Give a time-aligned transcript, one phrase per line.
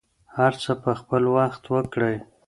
[0.35, 2.17] هر څه په خپل وخت وکړئ.